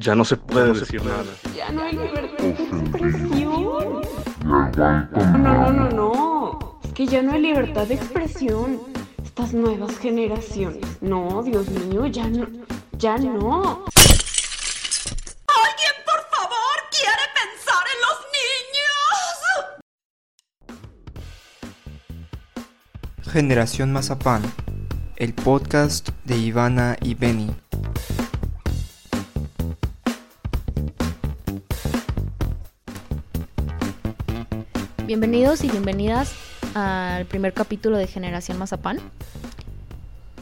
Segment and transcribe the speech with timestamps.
[0.00, 1.24] Ya no se puede decir nada.
[1.56, 4.00] Ya no hay libertad de expresión.
[4.44, 4.70] No,
[5.38, 6.78] no, no, no.
[6.84, 8.80] Es que ya no hay libertad de expresión.
[9.24, 10.84] Estas nuevas generaciones.
[11.00, 12.46] No, Dios mío, ya no.
[12.92, 13.86] Ya no.
[15.48, 18.18] ¿Alguien, por favor, quiere pensar en los
[23.18, 23.32] niños?
[23.32, 24.42] Generación Mazapán,
[25.16, 27.50] el podcast de Ivana y Benny.
[35.08, 36.34] Bienvenidos y bienvenidas
[36.74, 38.98] al primer capítulo de Generación Mazapán.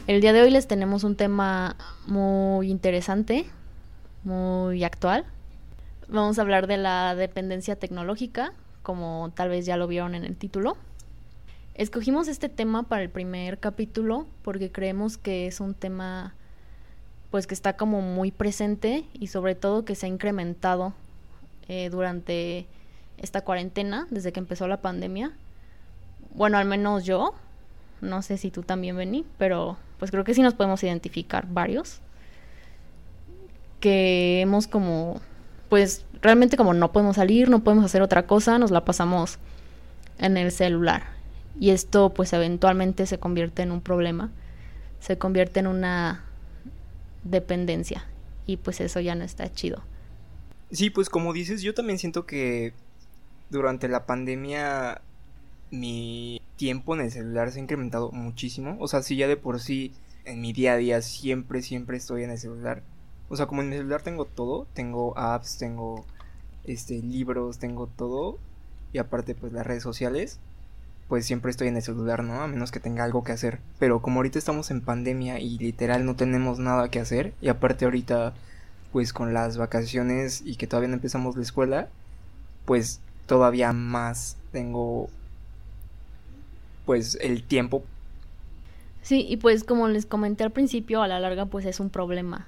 [0.07, 3.45] El día de hoy les tenemos un tema muy interesante,
[4.25, 5.23] muy actual.
[6.09, 8.51] Vamos a hablar de la dependencia tecnológica,
[8.83, 10.75] como tal vez ya lo vieron en el título.
[11.73, 16.35] Escogimos este tema para el primer capítulo porque creemos que es un tema
[17.31, 20.91] pues que está como muy presente y sobre todo que se ha incrementado
[21.69, 22.67] eh, durante
[23.17, 25.31] esta cuarentena, desde que empezó la pandemia.
[26.33, 27.33] Bueno, al menos yo.
[27.99, 31.99] No sé si tú también, vení, pero pues creo que sí nos podemos identificar varios.
[33.79, 35.19] Que hemos como,
[35.69, 39.39] pues realmente como no podemos salir, no podemos hacer otra cosa, nos la pasamos
[40.19, 41.07] en el celular.
[41.59, 44.29] Y esto pues eventualmente se convierte en un problema,
[44.99, 46.23] se convierte en una
[47.23, 48.05] dependencia.
[48.45, 49.81] Y pues eso ya no está chido.
[50.71, 52.73] Sí, pues como dices, yo también siento que
[53.49, 55.01] durante la pandemia
[55.71, 58.77] mi tiempo en el celular se ha incrementado muchísimo.
[58.79, 59.93] O sea, si ya de por sí
[60.25, 62.83] en mi día a día siempre, siempre estoy en el celular.
[63.29, 66.05] O sea, como en el celular tengo todo, tengo apps, tengo
[66.65, 68.37] este libros, tengo todo
[68.93, 70.39] y aparte pues las redes sociales,
[71.07, 72.41] pues siempre estoy en el celular, ¿no?
[72.41, 73.59] A menos que tenga algo que hacer.
[73.79, 77.85] Pero como ahorita estamos en pandemia y literal no tenemos nada que hacer y aparte
[77.85, 78.33] ahorita
[78.91, 81.89] pues con las vacaciones y que todavía no empezamos la escuela,
[82.65, 85.09] pues todavía más tengo
[86.85, 87.83] pues el tiempo.
[89.03, 92.47] Sí, y pues como les comenté al principio, a la larga pues es un problema.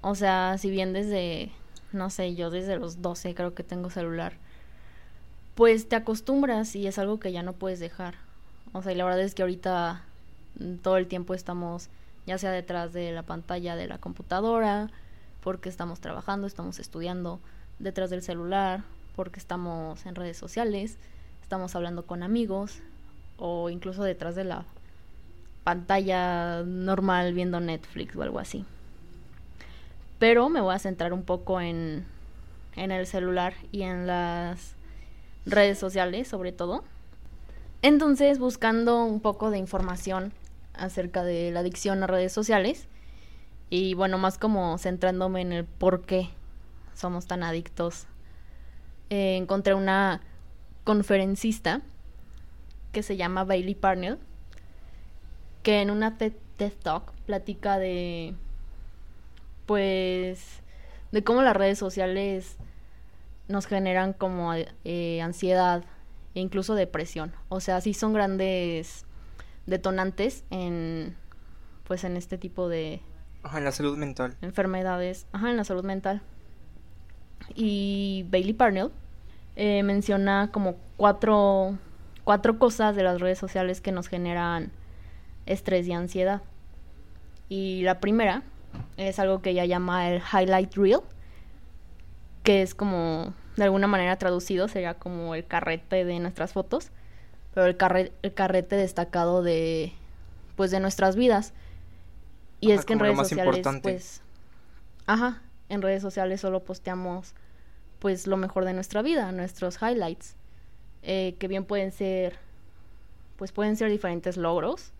[0.00, 1.50] O sea, si bien desde,
[1.92, 4.34] no sé, yo desde los 12 creo que tengo celular,
[5.54, 8.14] pues te acostumbras y es algo que ya no puedes dejar.
[8.72, 10.02] O sea, y la verdad es que ahorita
[10.60, 11.88] mm, todo el tiempo estamos
[12.26, 14.90] ya sea detrás de la pantalla de la computadora,
[15.42, 17.40] porque estamos trabajando, estamos estudiando,
[17.78, 18.82] detrás del celular,
[19.16, 20.98] porque estamos en redes sociales,
[21.42, 22.80] estamos hablando con amigos
[23.38, 24.64] o incluso detrás de la
[25.64, 28.64] pantalla normal viendo Netflix o algo así.
[30.18, 32.04] Pero me voy a centrar un poco en,
[32.76, 34.74] en el celular y en las
[35.44, 36.84] redes sociales sobre todo.
[37.82, 40.32] Entonces, buscando un poco de información
[40.74, 42.86] acerca de la adicción a redes sociales
[43.70, 46.28] y bueno, más como centrándome en el por qué
[46.94, 48.06] somos tan adictos
[49.10, 50.20] eh, encontré una
[50.84, 51.82] conferencista
[52.92, 54.18] que se llama Bailey Parnell,
[55.62, 56.32] que en una TED,
[56.82, 58.34] Talk platica de,
[59.66, 60.62] pues,
[61.12, 62.56] de cómo las redes sociales
[63.48, 65.84] nos generan como eh, ansiedad
[66.34, 67.34] e incluso depresión.
[67.48, 69.04] O sea, sí son grandes
[69.66, 71.16] detonantes en,
[71.84, 73.02] pues, en este tipo de...
[73.42, 74.36] Ajá, en la salud mental.
[74.40, 75.26] Enfermedades.
[75.32, 76.22] Ajá, en la salud mental.
[77.54, 78.90] Y Bailey Parnell
[79.56, 81.78] eh, menciona como cuatro,
[82.24, 84.70] cuatro cosas de las redes sociales que nos generan
[85.46, 86.42] estrés y ansiedad.
[87.48, 88.42] Y la primera
[88.96, 91.00] es algo que ella llama el highlight reel,
[92.42, 96.90] que es como, de alguna manera traducido, sería como el carrete de nuestras fotos,
[97.54, 99.92] pero el, el carrete destacado de,
[100.56, 101.54] pues, de nuestras vidas.
[102.60, 104.22] Y es que en redes sociales, pues,
[105.06, 107.34] ajá, en redes sociales solo posteamos
[107.98, 110.36] pues lo mejor de nuestra vida, nuestros highlights,
[111.02, 112.36] eh, que bien pueden ser,
[113.36, 114.92] pues pueden ser diferentes logros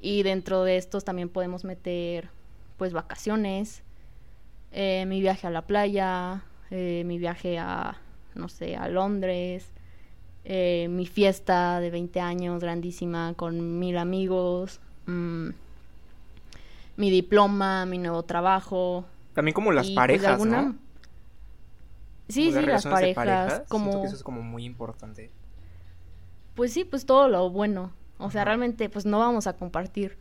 [0.00, 2.28] y dentro de estos también podemos meter
[2.76, 3.82] pues vacaciones,
[4.72, 7.96] eh, mi viaje a la playa, eh, mi viaje a,
[8.34, 9.66] no sé, a Londres,
[10.46, 15.48] mi fiesta de 20 años grandísima con mil amigos, mm,
[16.96, 19.06] mi diploma, mi nuevo trabajo.
[19.34, 20.76] También como las pues, parejas, ¿no?
[22.28, 23.62] Sí, sí, las parejas.
[23.68, 24.00] como...
[24.00, 25.30] Que eso es como muy importante.
[26.54, 27.92] Pues sí, pues todo lo bueno.
[28.18, 30.16] O sea, realmente, pues no vamos a compartir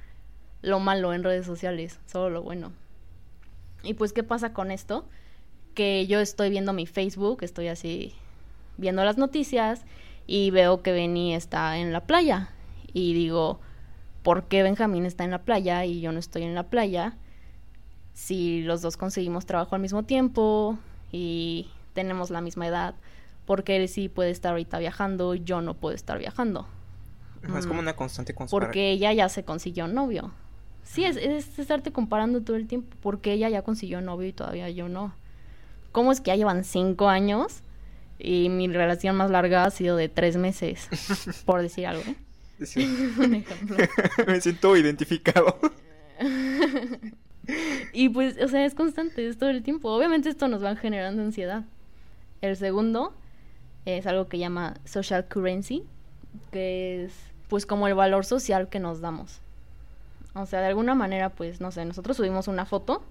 [0.61, 2.71] lo malo en redes sociales, solo lo bueno.
[3.83, 5.05] Y pues, ¿qué pasa con esto?
[5.75, 8.13] Que yo estoy viendo mi Facebook, estoy así
[8.77, 9.85] viendo las noticias
[10.25, 12.49] y veo que Benny está en la playa.
[12.91, 13.59] Y digo,
[14.23, 17.17] ¿por qué Benjamín está en la playa y yo no estoy en la playa?
[18.13, 20.77] Si los dos conseguimos trabajo al mismo tiempo
[21.11, 22.95] y tenemos la misma edad,
[23.45, 26.67] porque él sí puede estar ahorita viajando yo no puedo estar viajando.
[27.57, 30.31] Es como Mm, una constante conspira- Porque ella ya se consiguió novio.
[30.83, 34.69] Sí, es, es estarte comparando todo el tiempo, porque ella ya consiguió novio y todavía
[34.69, 35.13] yo no.
[35.91, 37.61] ¿Cómo es que ya llevan cinco años
[38.19, 40.87] y mi relación más larga ha sido de tres meses?
[41.45, 42.15] por decir algo, ¿eh?
[42.65, 42.85] Sí.
[43.17, 43.77] Un ejemplo.
[44.27, 45.57] Me siento identificado.
[47.93, 49.91] Y pues, o sea, es constante, es todo el tiempo.
[49.91, 51.63] Obviamente esto nos va generando ansiedad.
[52.41, 53.13] El segundo
[53.85, 55.83] es algo que llama social currency,
[56.51, 57.13] que es
[57.47, 59.39] pues como el valor social que nos damos.
[60.33, 63.03] O sea, de alguna manera, pues, no sé, nosotros subimos una foto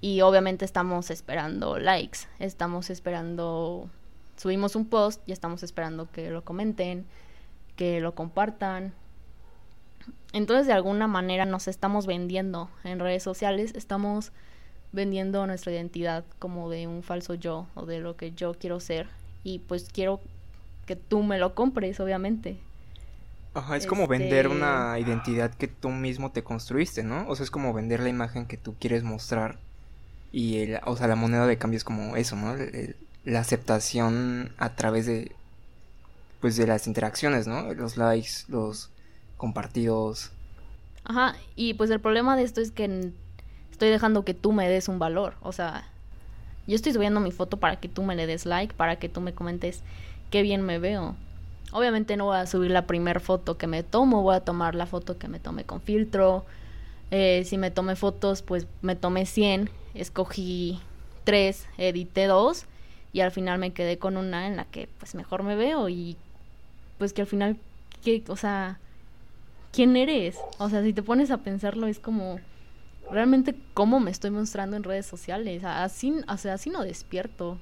[0.00, 3.90] y obviamente estamos esperando likes, estamos esperando,
[4.36, 7.06] subimos un post y estamos esperando que lo comenten,
[7.74, 8.94] que lo compartan,
[10.32, 14.32] entonces, de alguna manera nos estamos vendiendo en redes sociales, estamos
[14.92, 19.08] vendiendo nuestra identidad como de un falso yo o de lo que yo quiero ser
[19.44, 20.20] y pues quiero
[20.86, 22.58] que tú me lo compres, obviamente.
[23.54, 27.26] Ajá, es como vender Este- una identidad que tú mismo te construiste, ¿no?
[27.28, 29.58] O sea, es como vender la imagen que tú quieres mostrar.
[30.32, 32.54] Y, el, o sea, la moneda de cambio es como eso, ¿no?
[32.54, 35.32] El- la aceptación a través de,
[36.40, 37.72] pues, de las interacciones, ¿no?
[37.74, 38.90] Los likes, los
[39.36, 40.32] compartidos.
[41.04, 43.12] Ajá, y pues el problema de esto es que
[43.70, 45.84] estoy dejando que tú me des un valor, o sea,
[46.66, 49.20] yo estoy subiendo mi foto para que tú me le des like, para que tú
[49.20, 49.82] me comentes
[50.30, 51.14] qué bien me veo.
[51.72, 54.86] Obviamente no voy a subir la primer foto que me tomo, voy a tomar la
[54.86, 56.44] foto que me tome con filtro.
[57.10, 60.80] Eh, si me tomé fotos, pues me tomé 100, escogí
[61.24, 62.66] 3, edité 2
[63.12, 66.16] y al final me quedé con una en la que pues mejor me veo y
[66.98, 67.56] pues que al final,
[68.02, 68.78] que, o sea,
[69.76, 70.38] ¿quién eres?
[70.56, 72.40] O sea, si te pones a pensarlo es como
[73.10, 75.64] realmente cómo me estoy mostrando en redes sociales.
[75.64, 77.58] Así, o sea, así no despierto.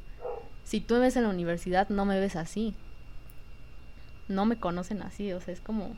[0.62, 2.72] Si tú me ves en la universidad, no me ves así.
[4.28, 5.96] No me conocen así, o sea, es como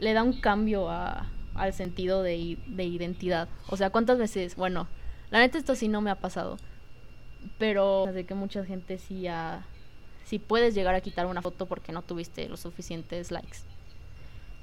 [0.00, 3.48] le da un cambio a, al sentido de, de identidad.
[3.68, 4.56] O sea, ¿cuántas veces?
[4.56, 4.88] Bueno,
[5.30, 6.56] la neta esto sí no me ha pasado.
[7.58, 9.64] Pero sé que mucha gente sí ha...
[10.24, 13.69] Sí puedes llegar a quitar una foto porque no tuviste los suficientes likes.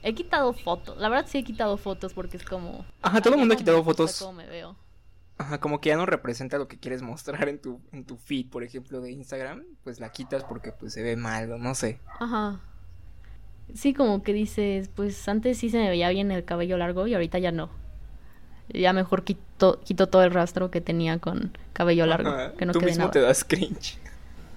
[0.03, 0.97] He quitado fotos.
[0.97, 2.85] La verdad sí he quitado fotos porque es como...
[3.01, 4.19] Ajá, todo el "Ay, mundo ha quitado fotos.
[4.19, 4.75] cómo me veo.
[5.37, 8.49] Ajá, como que ya no representa lo que quieres mostrar en tu, en tu feed,
[8.49, 9.63] por ejemplo, de Instagram.
[9.83, 11.99] Pues la quitas porque pues se ve mal, o no sé.
[12.19, 12.59] Ajá.
[13.73, 17.13] Sí, como que dices, pues antes sí se me veía bien el cabello largo y
[17.13, 17.69] ahorita ya no.
[18.69, 22.73] Ya mejor quito, quito todo el rastro que tenía con cabello largo, Ajá, que no
[22.73, 23.11] tú quede mismo nada.
[23.11, 23.97] te das cringe.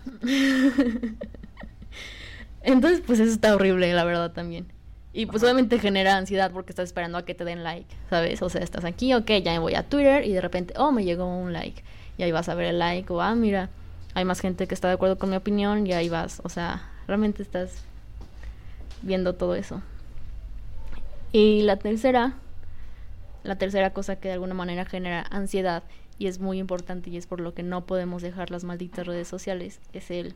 [2.63, 4.67] Entonces, pues eso está horrible, la verdad también.
[5.13, 8.43] Y pues obviamente genera ansiedad porque estás esperando a que te den like, ¿sabes?
[8.43, 11.05] O sea, estás aquí, ok, ya me voy a Twitter y de repente, oh, me
[11.05, 11.83] llegó un like.
[12.17, 13.71] Y ahí vas a ver el like, o ah, mira,
[14.15, 16.41] hay más gente que está de acuerdo con mi opinión y ahí vas.
[16.45, 17.83] O sea, realmente estás
[19.03, 19.83] viendo todo eso.
[21.33, 22.35] Y la tercera,
[23.43, 25.83] la tercera cosa que de alguna manera genera ansiedad
[26.19, 29.27] y es muy importante y es por lo que no podemos dejar las malditas redes
[29.27, 30.35] sociales, es el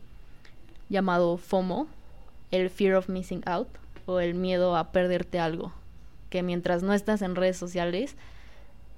[0.88, 1.86] llamado FOMO,
[2.50, 3.68] el Fear of Missing Out
[4.06, 5.72] o el miedo a perderte algo,
[6.30, 8.16] que mientras no estás en redes sociales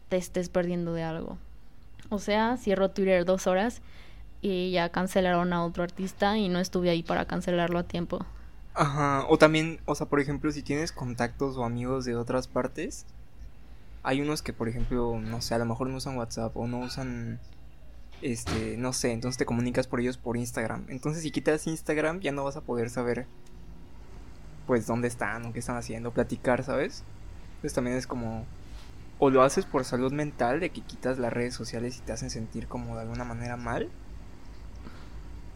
[0.09, 1.39] te estés perdiendo de algo.
[2.09, 3.83] O sea, cierro Twitter dos horas
[4.41, 8.25] y ya cancelaron a otro artista y no estuve ahí para cancelarlo a tiempo.
[8.75, 13.07] Ajá, o también, o sea, por ejemplo, si tienes contactos o amigos de otras partes,
[14.03, 16.81] hay unos que, por ejemplo, no sé, a lo mejor no usan WhatsApp o no
[16.81, 17.41] usan,
[18.21, 20.85] este, no sé, entonces te comunicas por ellos por Instagram.
[20.89, 23.27] Entonces, si quitas Instagram, ya no vas a poder saber,
[24.67, 27.05] pues, dónde están o qué están haciendo, platicar, ¿sabes?
[27.57, 28.45] Entonces también es como,
[29.19, 32.31] o lo haces por salud mental, de que quitas las redes sociales y te hacen
[32.31, 33.89] sentir como de alguna manera mal,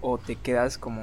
[0.01, 1.03] o te quedas como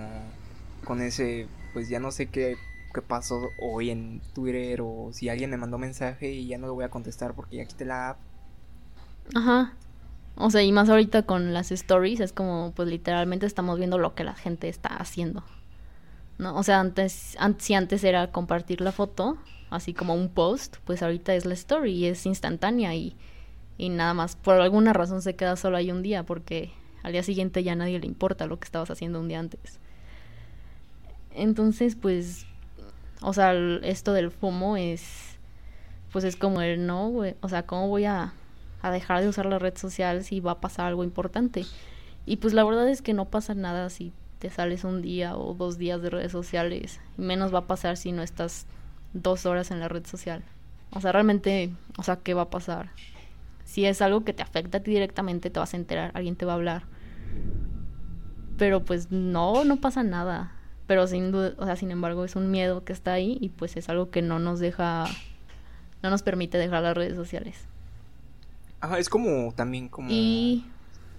[0.84, 2.56] con ese, pues ya no sé qué,
[2.94, 6.74] qué pasó hoy en Twitter o si alguien me mandó mensaje y ya no lo
[6.74, 8.18] voy a contestar porque ya quité la app.
[9.36, 9.74] Ajá.
[10.36, 14.14] O sea, y más ahorita con las stories es como, pues literalmente estamos viendo lo
[14.16, 15.44] que la gente está haciendo.
[16.38, 16.56] ¿No?
[16.58, 19.38] O sea, antes, an- si antes era compartir la foto,
[19.70, 23.15] así como un post, pues ahorita es la story y es instantánea y,
[23.77, 24.36] y nada más.
[24.36, 26.72] Por alguna razón se queda solo ahí un día porque
[27.03, 29.79] al día siguiente ya a nadie le importa lo que estabas haciendo un día antes.
[31.34, 32.46] Entonces, pues,
[33.22, 33.53] o sea,
[33.84, 35.38] esto del FOMO es,
[36.12, 38.34] pues es como el no, güey, o sea, ¿cómo voy a,
[38.82, 41.65] a dejar de usar la red social si va a pasar algo importante?
[42.25, 45.53] Y pues la verdad es que no pasa nada si te sales un día o
[45.53, 48.65] dos días de redes sociales, y menos va a pasar si no estás
[49.13, 50.44] dos horas en la red social.
[50.91, 52.89] O sea, realmente, o sea, ¿qué va a pasar?
[53.67, 56.46] si es algo que te afecta a ti directamente, te vas a enterar, alguien te
[56.46, 56.84] va a hablar.
[58.58, 60.53] Pero pues no, no pasa nada.
[60.88, 63.75] Pero sin duda, o sea, sin embargo, es un miedo que está ahí y pues
[63.75, 65.06] es algo que no nos deja,
[66.01, 67.65] no nos permite dejar las redes sociales.
[68.79, 70.10] Ajá, es como también como...
[70.10, 70.65] Y...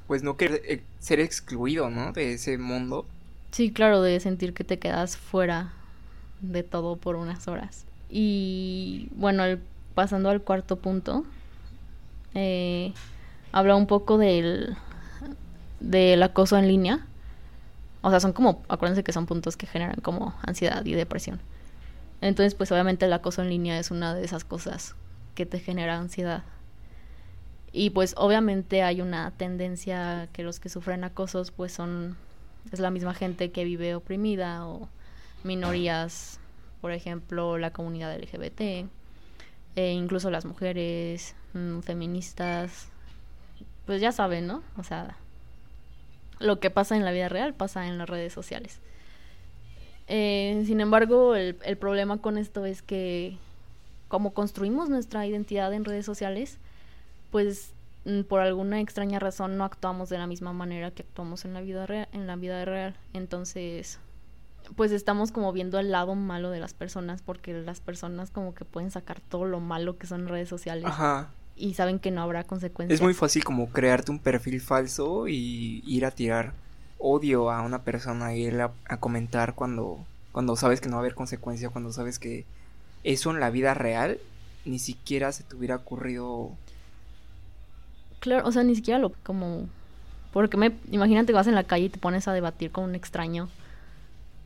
[0.08, 2.12] Pues no querer eh, ser excluido, ¿no?
[2.12, 3.06] De ese mundo.
[3.52, 5.72] Sí, claro, de sentir que te quedas fuera
[6.40, 7.84] de todo por unas horas.
[8.10, 9.44] Y bueno,
[9.94, 11.24] pasando al cuarto punto,
[12.34, 12.92] eh,
[13.52, 14.76] habla un poco del,
[15.80, 17.06] del acoso en línea.
[18.00, 21.40] O sea, son como, acuérdense que son puntos que generan como ansiedad y depresión.
[22.20, 24.94] Entonces, pues obviamente el acoso en línea es una de esas cosas
[25.34, 26.42] que te genera ansiedad.
[27.78, 32.16] Y pues obviamente hay una tendencia que los que sufren acosos pues son
[32.72, 34.88] es la misma gente que vive oprimida o
[35.44, 36.40] minorías,
[36.80, 38.88] por ejemplo, la comunidad LGBT,
[39.76, 42.88] e incluso las mujeres, mm, feministas,
[43.86, 44.64] pues ya saben, ¿no?
[44.76, 45.16] O sea,
[46.40, 48.80] lo que pasa en la vida real pasa en las redes sociales.
[50.08, 53.36] Eh, sin embargo, el, el, problema con esto es que
[54.08, 56.58] como construimos nuestra identidad en redes sociales,
[57.30, 57.72] pues
[58.04, 61.60] mm, por alguna extraña razón no actuamos de la misma manera que actuamos en la
[61.60, 62.96] vida real, en la vida real.
[63.12, 63.98] Entonces,
[64.76, 68.64] pues estamos como viendo el lado malo de las personas porque las personas como que
[68.64, 70.84] pueden sacar todo lo malo que son redes sociales.
[70.86, 72.98] Ajá y saben que no habrá consecuencias.
[72.98, 76.52] Es muy fácil como crearte un perfil falso y ir a tirar
[76.98, 79.98] odio a una persona, ir a, a comentar cuando,
[80.32, 82.44] cuando sabes que no va a haber consecuencia, cuando sabes que
[83.04, 84.18] eso en la vida real
[84.64, 86.52] ni siquiera se te hubiera ocurrido.
[88.20, 89.68] Claro, o sea, ni siquiera lo como
[90.32, 92.94] porque me imagínate que vas en la calle y te pones a debatir con un
[92.94, 93.48] extraño.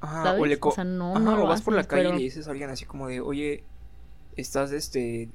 [0.00, 2.48] Ajá, o, le o sea, no, no lo vas por la calle y le dices
[2.48, 3.62] a alguien así como de, "Oye,
[4.36, 5.28] estás este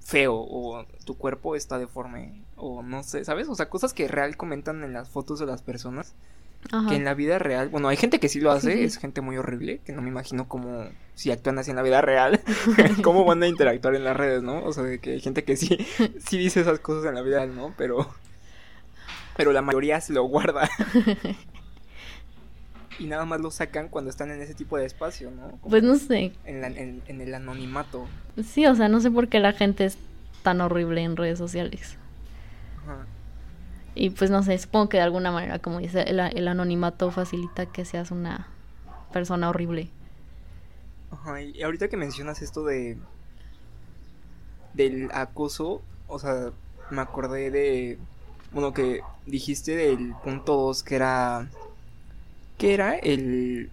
[0.00, 3.48] feo o tu cuerpo está deforme o no sé, ¿sabes?
[3.48, 6.14] O sea, cosas que real comentan en las fotos de las personas.
[6.88, 9.36] Que en la vida real, bueno, hay gente que sí lo hace, es gente muy
[9.36, 12.40] horrible, que no me imagino cómo, si actúan así en la vida real,
[13.02, 14.64] cómo van a interactuar en las redes, ¿no?
[14.64, 15.78] O sea, que hay gente que sí,
[16.26, 17.74] sí dice esas cosas en la vida real, ¿no?
[17.76, 18.12] Pero,
[19.36, 20.68] pero la mayoría se lo guarda.
[22.98, 25.58] y nada más lo sacan cuando están en ese tipo de espacio, ¿no?
[25.68, 26.32] pues no sé.
[26.44, 26.64] En,
[27.06, 28.08] en, el anonimato.
[28.42, 29.96] Sí, o sea, no sé por qué la gente es
[30.42, 31.96] tan horrible en redes sociales.
[32.82, 33.06] Ajá.
[33.94, 37.66] Y pues no sé, supongo que de alguna manera, como dice, el, el anonimato facilita
[37.66, 38.48] que seas una
[39.12, 39.88] persona horrible.
[41.12, 42.98] Ajá, y ahorita que mencionas esto de
[44.72, 46.50] del acoso, o sea,
[46.90, 47.98] me acordé de
[48.50, 51.48] bueno que dijiste del punto 2 que era
[52.58, 53.70] ¿Qué era el...?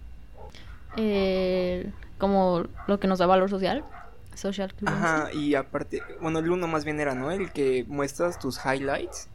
[2.18, 3.84] como lo que nos da valor social.
[4.34, 7.30] Social Ajá, y aparte, bueno, el uno más bien era, ¿no?
[7.30, 9.28] El que muestras tus highlights.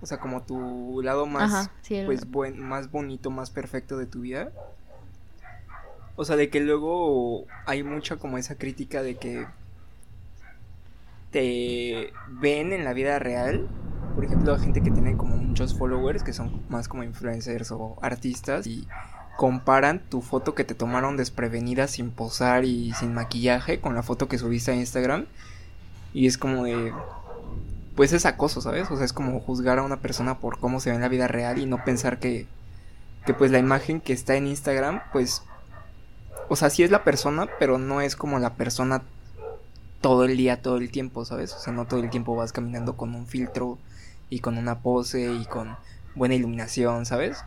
[0.00, 4.50] O sea, como tu lado más, pues, buen, más bonito, más perfecto de tu vida.
[6.16, 9.46] O sea, de que luego hay mucha como esa crítica de que
[11.30, 13.68] te ven en la vida real
[14.18, 18.66] por ejemplo, gente que tiene como muchos followers, que son más como influencers o artistas,
[18.66, 18.88] y
[19.36, 24.26] comparan tu foto que te tomaron desprevenida sin posar y sin maquillaje con la foto
[24.26, 25.26] que subiste a Instagram.
[26.12, 26.92] Y es como de...
[27.98, 28.88] Pues es acoso, ¿sabes?
[28.92, 31.26] O sea, es como juzgar a una persona por cómo se ve en la vida
[31.26, 32.46] real y no pensar que...
[33.26, 35.42] Que pues la imagen que está en Instagram, pues...
[36.48, 39.02] O sea, sí es la persona, pero no es como la persona
[40.00, 41.52] todo el día, todo el tiempo, ¿sabes?
[41.54, 43.78] O sea, no todo el tiempo vas caminando con un filtro
[44.30, 45.76] y con una pose y con
[46.14, 47.38] buena iluminación, ¿sabes?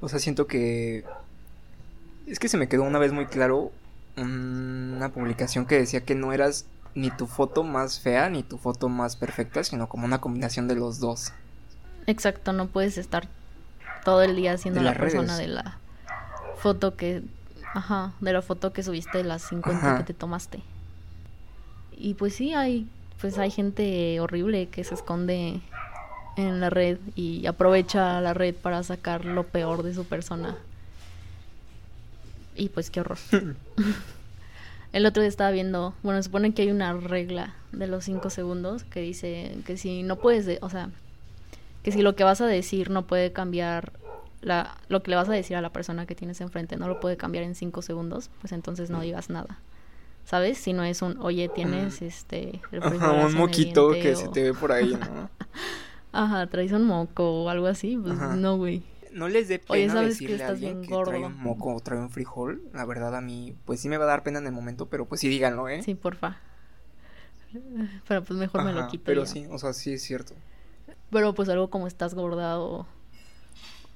[0.00, 1.04] O sea, siento que...
[2.26, 3.70] Es que se me quedó una vez muy claro
[4.16, 8.88] una publicación que decía que no eras ni tu foto más fea ni tu foto
[8.88, 11.32] más perfecta, sino como una combinación de los dos.
[12.06, 13.28] Exacto, no puedes estar
[14.04, 15.78] todo el día siendo la persona de la
[16.56, 17.22] foto que...
[17.74, 20.62] Ajá, de la foto que subiste, las 50 que te tomaste.
[21.92, 22.88] Y pues sí, hay
[23.20, 25.60] pues hay gente horrible que se esconde
[26.36, 30.56] en la red y aprovecha la red para sacar lo peor de su persona.
[32.54, 33.18] Y pues qué horror.
[34.92, 38.30] El otro día estaba viendo, bueno, se supone que hay una regla de los cinco
[38.30, 40.90] segundos que dice que si no puedes, o sea,
[41.82, 43.92] que si lo que vas a decir no puede cambiar
[44.40, 47.00] la, lo que le vas a decir a la persona que tienes enfrente no lo
[47.00, 49.58] puede cambiar en cinco segundos, pues entonces no digas nada.
[50.28, 50.58] ¿sabes?
[50.58, 52.60] Si no es un, oye, tienes este...
[52.82, 55.30] Ajá, un moquito que se te ve por ahí, ¿no?
[56.12, 58.82] Ajá, traes un moco o algo así, pues no, güey.
[59.18, 61.10] No les dé pena oye, ¿sabes decirle que estás a alguien bien gordo?
[61.10, 62.62] trae un moco o trae un frijol.
[62.72, 65.06] La verdad a mí, pues sí me va a dar pena en el momento, pero
[65.06, 65.82] pues sí díganlo, ¿eh?
[65.82, 66.38] Sí, porfa.
[68.06, 69.04] Pero pues mejor me lo quito.
[69.04, 69.26] Pero ya.
[69.30, 70.34] sí, o sea, sí es cierto.
[71.10, 72.86] Pero pues algo como estás gorda o...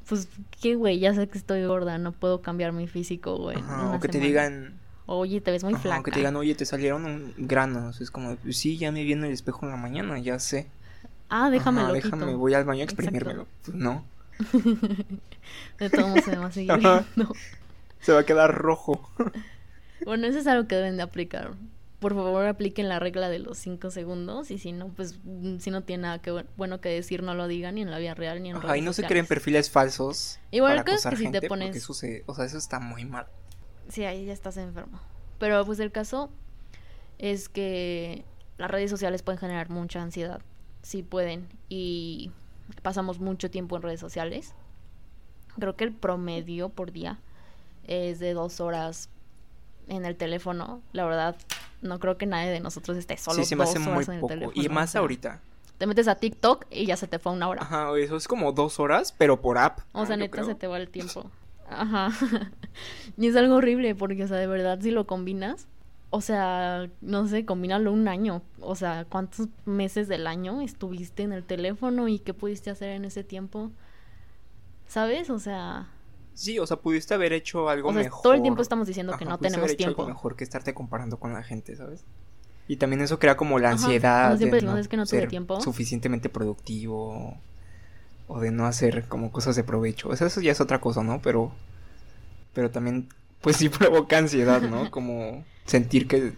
[0.09, 0.29] Pues
[0.61, 3.57] qué güey, ya sé que estoy gorda, no puedo cambiar mi físico, güey.
[3.59, 6.01] Ajá, o que te digan, Oye, te ves muy ajá, flaca.
[6.01, 8.01] o que te digan, oye, te salieron un granos.
[8.01, 10.69] Es como, pues sí, ya me vi en el espejo en la mañana, ya sé.
[11.29, 12.17] Ah, déjamelo, Ajá, quito.
[12.17, 13.47] déjame, voy al baño a exprimírmelo.
[13.65, 14.05] Pues no,
[15.79, 17.33] De todos modos se va a seguir viendo.
[18.01, 19.11] se va a quedar rojo.
[20.05, 21.53] Bueno, eso es algo que deben de aplicar.
[22.01, 25.71] Por favor, apliquen la regla de los 5 segundos y si no, pues mm, si
[25.71, 28.13] no tiene nada que bu- bueno que decir, no lo digan ni en la vida
[28.15, 30.41] real ni en Ajá, y no se creen perfiles falsos.
[30.51, 33.27] Igual que- que si te pones- eso se, o sea, eso está muy mal.
[33.89, 34.99] Sí, ahí ya estás enfermo.
[35.39, 36.33] Pero pues el caso
[37.19, 38.25] es que
[38.59, 40.41] las redes sociales pueden generar mucha ansiedad.
[40.83, 41.47] Sí pueden.
[41.69, 42.33] Y
[42.81, 44.55] pasamos mucho tiempo en redes sociales.
[45.59, 47.19] Creo que el promedio por día
[47.87, 49.11] es de dos horas
[49.89, 50.81] en el teléfono.
[50.93, 51.37] La verdad,
[51.83, 54.09] no creo que nadie de nosotros esté solo sí, se me dos hace muy horas
[54.09, 54.35] en el poco.
[54.35, 54.63] teléfono.
[54.63, 55.41] Y o más sea, ahorita.
[55.79, 57.63] Te metes a TikTok y ya se te fue una hora.
[57.63, 59.81] Ajá, eso es como dos horas, pero por app.
[59.93, 60.25] O sea, ¿no?
[60.25, 61.31] Yo neta se te va el tiempo.
[61.69, 62.11] Ajá.
[63.17, 65.67] y es algo horrible porque, o sea, de verdad, si lo combinas,
[66.13, 68.43] o sea, no sé, combínalo un año.
[68.61, 73.07] O sea, ¿cuántos meses del año estuviste en el teléfono y qué pudiste hacer en
[73.07, 73.73] ese tiempo?
[74.87, 75.31] ¿Sabes?
[75.31, 75.89] O sea,
[76.35, 78.23] Sí, o sea, pudiste haber hecho algo o sea, mejor.
[78.23, 80.03] todo el tiempo estamos diciendo que no tenemos haber hecho tiempo.
[80.03, 82.07] algo mejor que estarte comparando con la gente, ¿sabes?
[82.69, 85.27] Y también eso crea como la Ajá, ansiedad siempre de no es que no ser
[85.29, 85.61] tiempo.
[85.61, 87.43] suficientemente productivo
[88.29, 90.09] o de no hacer como cosas de provecho.
[90.11, 91.23] O sea, eso ya es otra cosa, ¿no?
[91.23, 91.53] Pero
[92.53, 93.09] pero también
[93.43, 94.91] pues sí provoca ansiedad, ¿no?
[94.91, 96.33] Como sentir que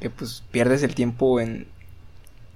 [0.00, 1.66] que pues pierdes el tiempo en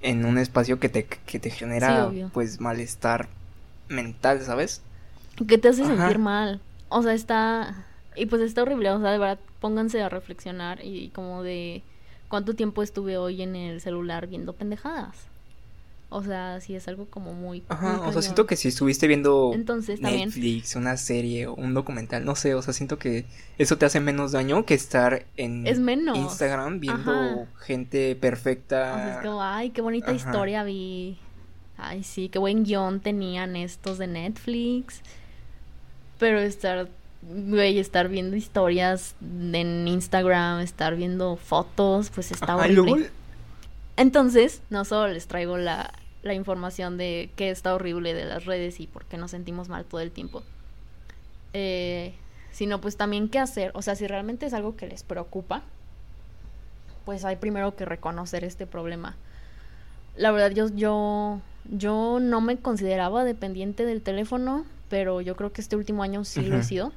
[0.01, 3.27] en un espacio que te que te genera pues malestar
[3.89, 4.81] mental, ¿sabes?
[5.45, 5.95] que te hace Ajá.
[5.97, 6.61] sentir mal.
[6.89, 7.85] O sea, está.
[8.15, 8.91] Y pues está horrible.
[8.91, 11.83] O sea, de verdad, pónganse a reflexionar y como de
[12.27, 15.15] cuánto tiempo estuve hoy en el celular viendo pendejadas.
[16.11, 17.63] O sea, sí es algo como muy.
[17.69, 21.53] Ajá, muy o sea, siento que si estuviste viendo Entonces, también- Netflix, una serie o
[21.53, 23.25] un documental, no sé, o sea, siento que
[23.59, 26.17] eso te hace menos daño que estar en Es menos.
[26.17, 27.45] Instagram viendo Ajá.
[27.59, 28.91] gente perfecta.
[28.91, 30.15] O sea, es como, ay, qué bonita Ajá.
[30.15, 31.19] historia vi.
[31.77, 35.01] Ay, sí, qué buen guion tenían estos de Netflix.
[36.17, 36.89] Pero estar,
[37.21, 42.91] güey, estar viendo historias en Instagram, estar viendo fotos, pues está Ajá, y horrible.
[42.91, 43.18] luego-
[43.99, 45.91] Entonces, no solo les traigo la,
[46.23, 49.83] la información de qué está horrible de las redes y por qué nos sentimos mal
[49.83, 50.41] todo el tiempo,
[51.51, 52.13] eh,
[52.53, 53.71] sino pues también qué hacer.
[53.73, 55.63] O sea, si realmente es algo que les preocupa,
[57.03, 59.17] pues hay primero que reconocer este problema.
[60.15, 65.59] La verdad, yo, yo, yo no me consideraba dependiente del teléfono, pero yo creo que
[65.59, 66.93] este último año sí lo he sido.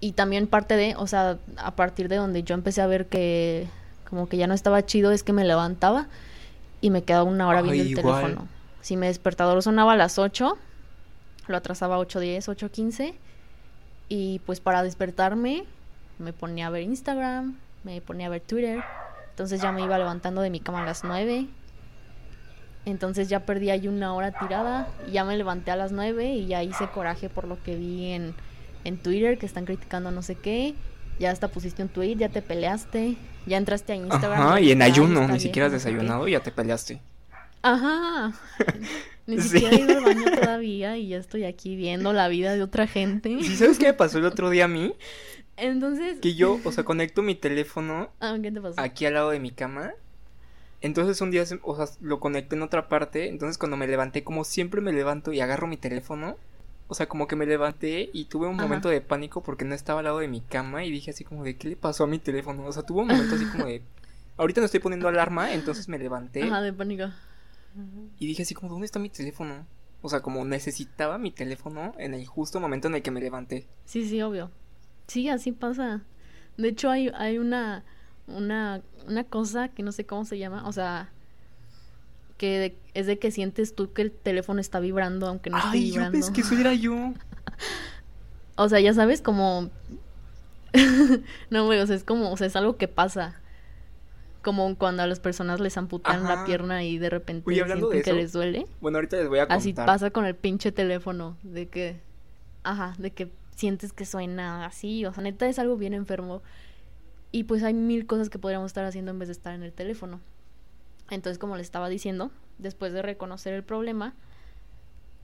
[0.00, 3.68] Y también parte de, o sea, a partir de donde yo empecé a ver que
[4.10, 6.08] como que ya no estaba chido, es que me levantaba
[6.80, 8.22] y me quedaba una hora Ay, viendo el igual.
[8.22, 8.48] teléfono.
[8.80, 10.58] Si mi despertador sonaba a las 8,
[11.46, 13.14] lo atrasaba a 8.10, 8.15.
[14.08, 15.64] Y pues para despertarme
[16.18, 18.82] me ponía a ver Instagram, me ponía a ver Twitter.
[19.30, 21.46] Entonces ya me iba levantando de mi cama a las 9.
[22.86, 24.88] Entonces ya perdí ahí una hora tirada.
[25.06, 28.12] Y ya me levanté a las 9 y ya hice coraje por lo que vi
[28.12, 28.34] en,
[28.84, 30.74] en Twitter, que están criticando no sé qué.
[31.20, 34.40] Ya hasta pusiste un tweet, ya te peleaste, ya entraste a Instagram.
[34.40, 35.92] Ajá, y en viste, "Ay, ayuno, ni siquiera has vieja, no sé qué".
[35.94, 37.00] desayunado y ya te peleaste.
[37.62, 38.32] Ajá.
[39.26, 39.48] Ni Sí.
[39.50, 42.86] siquiera he ido al baño todavía y ya estoy aquí viendo la vida de otra
[42.88, 43.36] gente.
[43.42, 44.94] ¿Sí sabes qué me pasó el otro día a mí?
[45.56, 48.80] Entonces, Que yo, o sea, conecto mi teléfono ah, ¿qué te pasó?
[48.80, 49.92] aquí al lado de mi cama.
[50.80, 53.28] Entonces un día, o sea, lo conecté en otra parte.
[53.28, 56.36] Entonces cuando me levanté, como siempre me levanto y agarro mi teléfono.
[56.90, 58.62] O sea, como que me levanté y tuve un Ajá.
[58.64, 61.44] momento de pánico porque no estaba al lado de mi cama y dije así como
[61.44, 62.66] de, ¿qué le pasó a mi teléfono?
[62.66, 63.80] O sea, tuve un momento así como de,
[64.36, 67.04] ahorita no estoy poniendo alarma, entonces me levanté Ajá, de pánico.
[68.18, 69.66] y dije así como, ¿dónde está mi teléfono?
[70.02, 73.68] O sea, como necesitaba mi teléfono en el justo momento en el que me levanté.
[73.84, 74.50] Sí, sí, obvio.
[75.06, 76.02] Sí, así pasa.
[76.56, 77.84] De hecho, hay, hay una,
[78.26, 81.12] una, una cosa que no sé cómo se llama, o sea,
[82.40, 85.68] que de- es de que sientes tú que el teléfono está vibrando aunque no esté
[85.72, 86.12] Ay, yo vibrando.
[86.12, 87.12] pensé que eso era yo.
[88.56, 89.70] O sea, ya sabes, como...
[91.50, 93.40] no, güey, o sea, es como, o sea, es algo que pasa.
[94.42, 98.12] Como cuando a las personas les amputan la pierna y de repente de sienten que
[98.12, 98.66] les duele.
[98.80, 99.58] Bueno, ahorita les voy a contar.
[99.58, 102.00] Así pasa con el pinche teléfono, de que,
[102.62, 106.42] ajá, de que sientes que suena así, o sea, neta es algo bien enfermo.
[107.32, 109.72] Y pues hay mil cosas que podríamos estar haciendo en vez de estar en el
[109.72, 110.20] teléfono.
[111.10, 114.14] Entonces, como les estaba diciendo, después de reconocer el problema,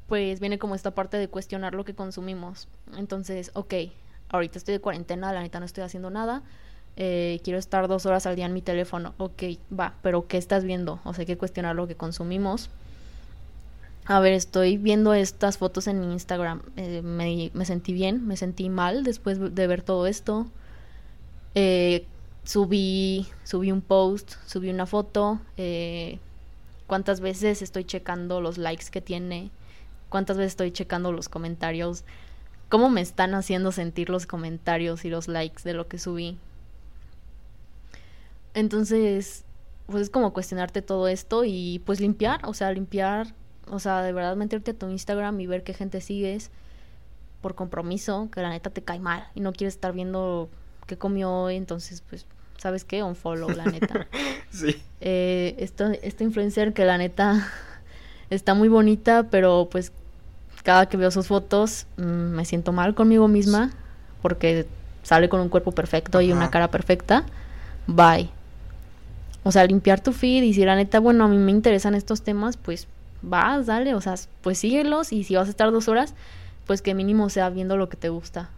[0.08, 2.68] pues viene como esta parte de cuestionar lo que consumimos.
[2.96, 3.74] Entonces, ok,
[4.28, 6.42] ahorita estoy de cuarentena, la neta no estoy haciendo nada,
[6.96, 9.14] eh, quiero estar dos horas al día en mi teléfono.
[9.18, 9.42] Ok,
[9.78, 11.00] va, pero ¿qué estás viendo?
[11.04, 12.70] O sea, hay que cuestionar lo que consumimos.
[14.06, 16.62] A ver, estoy viendo estas fotos en Instagram.
[16.76, 20.46] Eh, me, me, sentí bien, me sentí mal después de ver todo esto.
[21.54, 22.06] Eh,
[22.46, 25.40] subí, subí un post, subí una foto.
[25.56, 26.18] Eh,
[26.86, 29.50] ¿Cuántas veces estoy checando los likes que tiene?
[30.08, 32.04] ¿Cuántas veces estoy checando los comentarios?
[32.68, 36.38] ¿Cómo me están haciendo sentir los comentarios y los likes de lo que subí?
[38.54, 39.44] Entonces,
[39.86, 43.34] pues es como cuestionarte todo esto y pues limpiar, o sea, limpiar,
[43.68, 46.50] o sea, de verdad meterte a tu Instagram y ver qué gente sigues
[47.42, 50.48] por compromiso, que la neta te cae mal y no quieres estar viendo
[50.86, 52.26] qué comió hoy, entonces pues,
[52.58, 53.02] ¿sabes qué?
[53.02, 54.06] Un follow, la neta.
[54.50, 54.76] sí.
[55.00, 57.48] Eh, esta, esta influencer que la neta
[58.30, 59.92] está muy bonita, pero pues
[60.62, 63.70] cada que veo sus fotos mmm, me siento mal conmigo misma
[64.22, 64.66] porque
[65.02, 66.24] sale con un cuerpo perfecto Ajá.
[66.24, 67.24] y una cara perfecta.
[67.86, 68.30] Bye.
[69.44, 72.22] O sea, limpiar tu feed y si la neta, bueno, a mí me interesan estos
[72.22, 72.88] temas, pues
[73.22, 76.14] vas, dale, o sea, pues síguelos y si vas a estar dos horas,
[76.66, 78.50] pues que mínimo sea viendo lo que te gusta.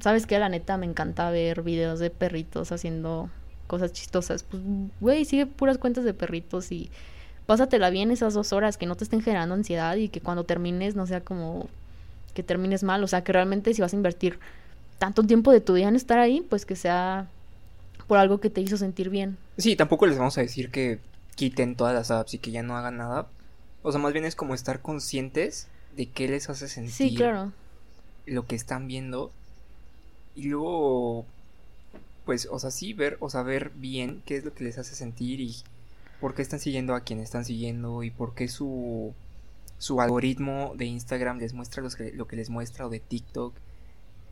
[0.00, 0.38] ¿Sabes qué?
[0.38, 3.30] La neta me encanta ver videos de perritos haciendo
[3.66, 4.42] cosas chistosas.
[4.42, 4.62] Pues,
[5.00, 6.90] güey, sigue puras cuentas de perritos y
[7.46, 10.96] pásatela bien esas dos horas, que no te estén generando ansiedad y que cuando termines
[10.96, 11.68] no sea como
[12.34, 13.02] que termines mal.
[13.04, 14.38] O sea, que realmente si vas a invertir
[14.98, 17.28] tanto tiempo de tu día en estar ahí, pues que sea
[18.06, 19.36] por algo que te hizo sentir bien.
[19.58, 20.98] Sí, tampoco les vamos a decir que
[21.36, 23.28] quiten todas las apps y que ya no hagan nada.
[23.82, 26.92] O sea, más bien es como estar conscientes de qué les hace sentir.
[26.92, 27.52] Sí, claro.
[28.26, 29.30] Lo que están viendo.
[30.38, 31.26] Y luego,
[32.24, 35.40] pues, o sea, sí, ver, o saber bien qué es lo que les hace sentir
[35.40, 35.56] y
[36.20, 39.12] por qué están siguiendo a quien están siguiendo y por qué su,
[39.78, 43.52] su algoritmo de Instagram les muestra los que, lo que les muestra o de TikTok.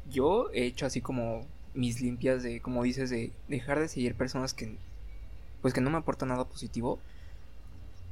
[0.08, 4.54] Yo he hecho así como mis limpias de, como dices, de dejar de seguir personas
[4.54, 4.76] que,
[5.60, 7.00] pues que no me aportan nada positivo.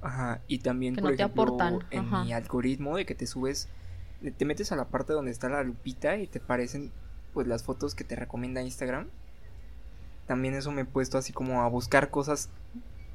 [0.03, 1.79] Ajá, y también, que por no te ejemplo, aportan.
[1.93, 2.25] en Ajá.
[2.25, 3.69] mi algoritmo de que te subes,
[4.37, 6.91] te metes a la parte donde está la lupita y te parecen,
[7.35, 9.09] pues, las fotos que te recomienda Instagram.
[10.27, 12.49] También eso me he puesto así como a buscar cosas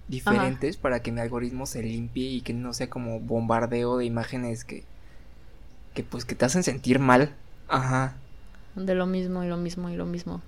[0.08, 4.65] diferentes para que mi algoritmo se limpie y que no sea como bombardeo de imágenes
[4.65, 4.84] que,
[5.93, 7.34] que pues, que te hacen sentir mal.
[7.67, 8.15] Ajá.
[8.75, 10.41] De lo mismo y lo mismo y lo mismo.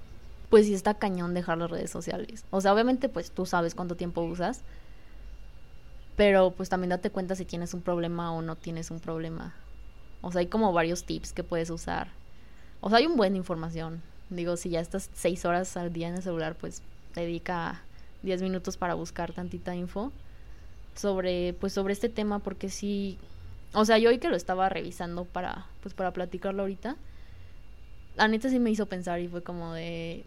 [0.50, 2.44] Pues sí está cañón dejar las redes sociales.
[2.52, 4.62] O sea, obviamente pues tú sabes cuánto tiempo usas.
[6.18, 9.56] Pero pues también date cuenta si tienes un problema o no tienes un problema.
[10.22, 12.10] O sea, hay como varios tips que puedes usar.
[12.82, 14.02] O sea, hay un buen información.
[14.30, 16.82] Digo, si ya estás seis horas al día en el celular, pues
[17.15, 17.82] dedica
[18.24, 20.12] 10 minutos para buscar tantita info
[20.96, 23.17] sobre, pues sobre este tema, porque sí,
[23.74, 26.96] o sea, yo hoy que lo estaba revisando para, pues para platicarlo ahorita,
[28.17, 30.24] la neta sí me hizo pensar y fue como de,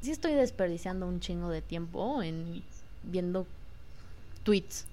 [0.00, 2.62] sí estoy desperdiciando un chingo de tiempo en
[3.04, 3.46] viendo
[4.42, 4.86] tweets,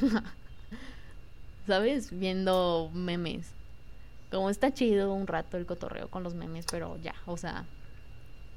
[1.66, 2.16] ¿sabes?
[2.16, 3.46] Viendo memes.
[4.34, 7.66] Como está chido un rato el cotorreo con los memes, pero ya, o sea,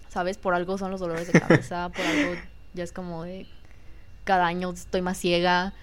[0.10, 0.40] ¿sabes?
[0.40, 2.34] Por algo son los dolores de cabeza, por algo
[2.74, 3.46] ya es como de
[4.24, 5.76] cada año estoy más ciega.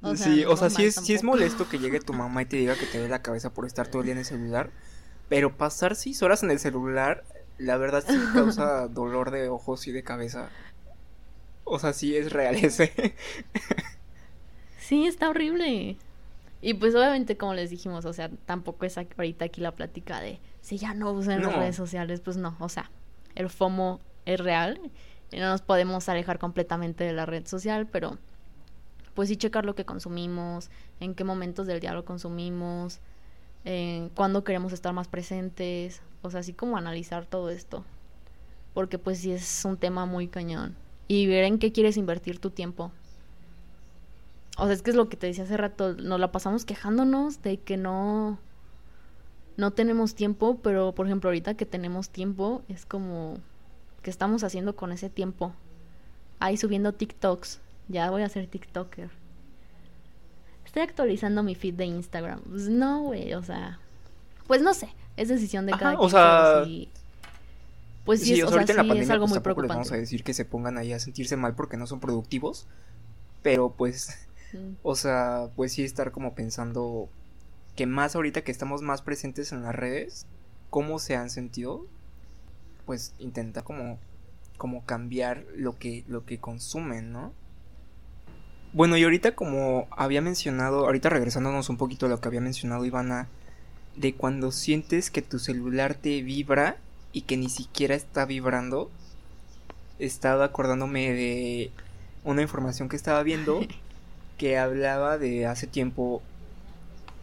[0.00, 2.46] O sea, sí, o sea, sí es, sí es molesto que llegue tu mamá y
[2.46, 4.70] te diga que te duele la cabeza por estar todo el día en el celular.
[5.28, 7.22] Pero pasar seis horas en el celular,
[7.58, 10.48] la verdad sí causa dolor de ojos y de cabeza.
[11.64, 13.14] O sea, sí es real ese.
[14.78, 15.98] sí, está horrible.
[16.62, 20.40] Y pues obviamente, como les dijimos, o sea, tampoco es ahorita aquí la plática de
[20.60, 21.48] si ya no usan no.
[21.48, 22.90] las redes sociales, pues no, o sea,
[23.34, 24.80] el FOMO es real
[25.32, 28.16] y no nos podemos alejar completamente de la red social, pero
[29.14, 30.70] pues sí checar lo que consumimos,
[31.00, 33.00] en qué momentos del día lo consumimos,
[33.64, 37.84] en cuándo queremos estar más presentes, o sea, así como analizar todo esto,
[38.72, 40.76] porque pues sí es un tema muy cañón
[41.08, 42.92] y ver en qué quieres invertir tu tiempo.
[44.58, 47.42] O sea, es que es lo que te decía hace rato, nos la pasamos quejándonos
[47.42, 48.38] de que no
[49.56, 53.38] no tenemos tiempo, pero por ejemplo, ahorita que tenemos tiempo es como
[54.02, 55.52] que estamos haciendo con ese tiempo.
[56.40, 57.60] Ahí subiendo TikToks.
[57.88, 59.10] Ya voy a ser TikToker.
[60.64, 62.40] Estoy actualizando mi feed de Instagram.
[62.42, 63.78] Pues no, güey, o sea.
[64.46, 64.88] Pues no sé.
[65.16, 66.10] Es decisión de Ajá, cada o quien.
[66.10, 66.88] sea, sí-
[68.04, 69.30] Pues sí, Sí, es, o sea, ahorita sea, en la sí pandemia es algo pues,
[69.30, 70.00] muy les vamos a preocupante.
[70.00, 72.66] decir que se pongan ahí a sentirse mal porque no son productivos.
[73.42, 74.18] Pero pues,
[74.82, 77.08] O sea, pues sí estar como pensando
[77.76, 80.26] que más ahorita que estamos más presentes en las redes,
[80.70, 81.86] cómo se han sentido,
[82.86, 83.98] pues intenta como,
[84.58, 87.32] como cambiar lo que, lo que consumen, ¿no?
[88.72, 92.84] Bueno, y ahorita como había mencionado, ahorita regresándonos un poquito a lo que había mencionado
[92.84, 93.28] Ivana,
[93.96, 96.78] de cuando sientes que tu celular te vibra
[97.12, 98.90] y que ni siquiera está vibrando,
[99.98, 101.70] estaba acordándome de
[102.24, 103.60] una información que estaba viendo
[104.42, 106.20] que hablaba de hace tiempo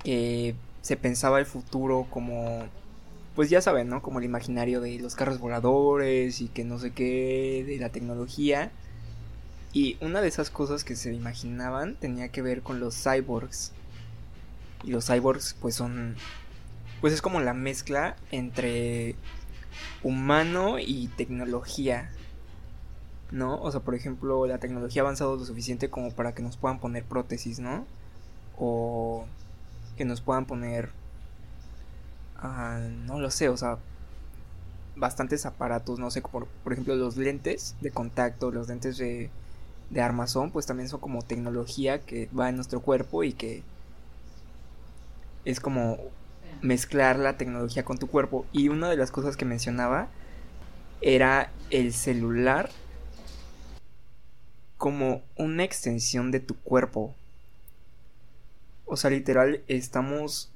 [0.06, 2.64] que se pensaba el futuro como
[3.36, 4.02] pues ya saben, ¿no?
[4.02, 8.72] Como el imaginario de los carros voladores y que no sé qué, de la tecnología.
[9.74, 13.74] Y una de esas cosas que se imaginaban tenía que ver con los cyborgs.
[14.86, 16.16] Y los cyborgs pues son
[17.02, 19.16] pues es como la mezcla entre
[20.04, 22.12] humano y tecnología.
[23.32, 23.62] ¿No?
[23.62, 26.80] O sea, por ejemplo, la tecnología ha avanzado lo suficiente como para que nos puedan
[26.80, 27.86] poner prótesis, ¿no?
[28.58, 29.26] O
[29.98, 30.90] que nos puedan poner...
[32.38, 33.78] Ah, no lo sé, o sea,
[34.96, 39.30] bastantes aparatos, no sé, por, por ejemplo los lentes de contacto, los lentes de,
[39.90, 43.64] de armazón, pues también son como tecnología que va en nuestro cuerpo y que
[45.46, 45.98] es como
[46.62, 48.46] mezclar la tecnología con tu cuerpo.
[48.52, 50.08] Y una de las cosas que mencionaba
[51.02, 52.70] era el celular
[54.80, 57.14] como una extensión de tu cuerpo.
[58.86, 60.50] O sea, literal, estamos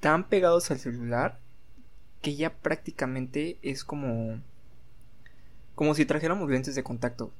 [0.00, 1.38] tan pegados al celular
[2.20, 4.38] que ya prácticamente es como
[5.74, 7.32] como si trajéramos lentes de contacto.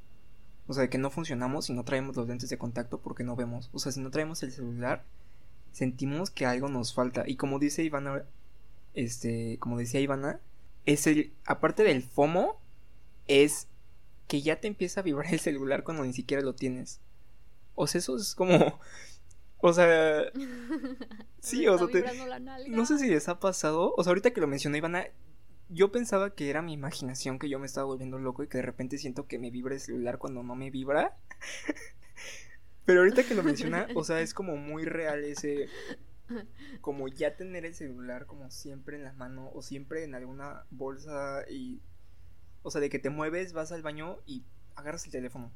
[0.67, 3.69] O sea, que no funcionamos si no traemos los lentes de contacto porque no vemos.
[3.75, 5.05] O sea, si no traemos el celular,
[5.73, 7.25] sentimos que algo nos falta.
[7.27, 8.25] Y como dice Ivana,
[8.95, 10.41] este, como decía Ivana,
[10.87, 12.59] es el, aparte del FOMO,
[13.29, 13.69] es
[14.33, 17.03] que ya te empieza a vibrar el celular cuando ni siquiera lo tienes.
[17.75, 18.81] O sea, eso es como,
[19.59, 20.23] o sea,
[21.41, 21.87] sí, o sea,
[22.67, 25.05] no sé si les ha pasado, o sea, ahorita que lo mencioné Ivana,
[25.69, 28.63] yo pensaba que era mi imaginación que yo me estaba volviendo loco y que de
[28.63, 31.15] repente siento que me vibra el celular cuando no me vibra.
[32.87, 35.69] Pero ahorita que lo menciona, o sea, es como muy real ese.
[36.81, 41.45] Como ya tener el celular como siempre en la mano o siempre en alguna bolsa
[41.51, 41.83] y.
[42.63, 44.43] O sea, de que te mueves, vas al baño y
[44.77, 45.51] agarras el teléfono.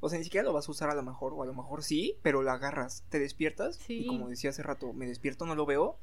[0.00, 1.84] O sea, ni siquiera lo vas a usar a lo mejor, o a lo mejor
[1.84, 3.04] sí, pero lo agarras.
[3.08, 5.96] Te despiertas y como decía hace rato, me despierto, no lo veo.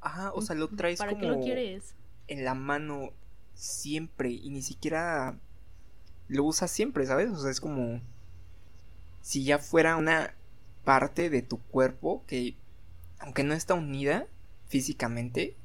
[0.00, 1.94] Ajá, o sea, lo traes ¿Para como qué lo quieres?
[2.28, 3.10] en la mano
[3.54, 5.38] siempre y ni siquiera
[6.28, 7.30] lo usas siempre, ¿sabes?
[7.30, 8.00] O sea, es como
[9.20, 10.34] si ya fuera una
[10.84, 12.56] parte de tu cuerpo que,
[13.18, 14.26] aunque no está unida
[14.66, 15.56] físicamente,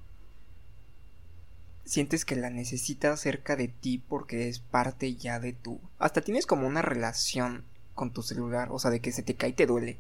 [1.86, 5.80] sientes que la necesitas cerca de ti porque es parte ya de tu...
[6.00, 7.64] Hasta tienes como una relación
[7.96, 10.00] con tu celular, o sea, de que se te cae y te duele.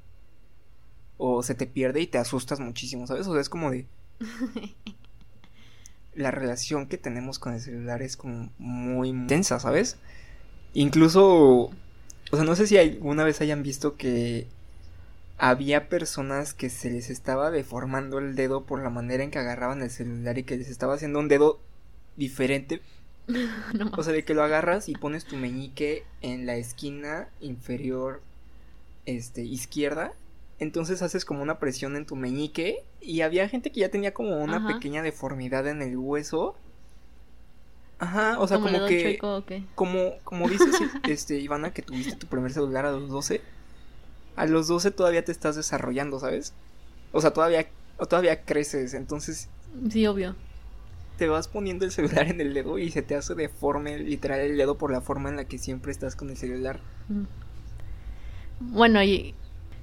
[1.17, 3.27] O se te pierde y te asustas muchísimo, ¿sabes?
[3.27, 3.87] O sea, es como de...
[6.13, 9.97] la relación que tenemos con el celular es como muy intensa, ¿sabes?
[10.73, 11.71] Incluso
[12.31, 14.47] o sea, no sé si alguna vez hayan visto que
[15.37, 19.81] había personas que se les estaba deformando el dedo por la manera en que agarraban
[19.81, 21.59] el celular y que les estaba haciendo un dedo
[22.17, 22.81] diferente.
[23.95, 28.21] O sea, de que lo agarras y pones tu meñique en la esquina inferior
[29.05, 30.13] este izquierda.
[30.59, 34.37] Entonces haces como una presión en tu meñique y había gente que ya tenía como
[34.37, 36.55] una pequeña deformidad en el hueso
[38.01, 39.19] Ajá, o sea, como que.
[39.75, 40.75] Como, como dices,
[41.07, 43.41] este, Ivana, que tuviste tu primer celular a los 12.
[44.35, 46.53] A los 12 todavía te estás desarrollando, ¿sabes?
[47.11, 47.67] O sea, todavía,
[48.09, 49.49] todavía creces, entonces.
[49.91, 50.35] Sí, obvio.
[51.21, 54.57] Te vas poniendo el celular en el dedo y se te hace deforme literal el
[54.57, 56.79] dedo por la forma en la que siempre estás con el celular.
[58.59, 59.35] Bueno, y,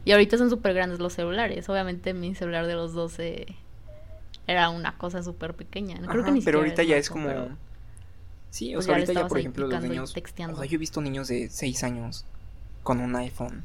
[0.05, 1.68] y ahorita son súper grandes los celulares.
[1.68, 3.46] Obviamente mi celular de los 12
[4.48, 6.01] era una cosa súper pequeña.
[6.09, 7.31] Creo que ni pero ahorita ya es como...
[8.51, 10.12] Sí, o pues sea, ahorita ya, por ejemplo, los niños.
[10.16, 12.24] O sea, yo he visto niños de 6 años
[12.83, 13.62] con un iPhone.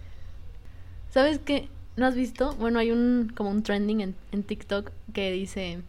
[1.10, 1.70] ¿Sabes qué?
[1.98, 2.54] ¿No has visto?
[2.54, 5.82] Bueno, hay un como un trending en, en TikTok que dice: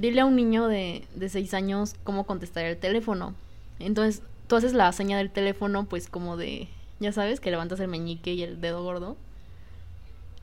[0.00, 3.34] Dile a un niño de, de 6 años cómo contestar el teléfono.
[3.78, 6.68] Entonces, tú haces la seña del teléfono, pues como de.
[7.00, 9.16] Ya sabes, que levantas el meñique y el dedo gordo.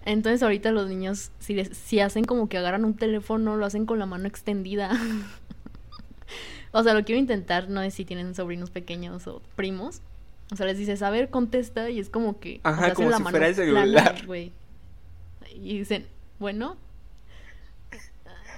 [0.06, 4.00] Entonces, ahorita los niños, si, si hacen como que agarran un teléfono, lo hacen con
[4.00, 4.92] la mano extendida.
[6.74, 10.02] O sea, lo quiero intentar, no es si tienen sobrinos pequeños o primos.
[10.52, 12.60] O sea, les dices, a ver, contesta, y es como que.
[12.64, 14.26] Ajá, como si fuera el celular.
[15.56, 16.06] y dicen,
[16.40, 16.78] bueno.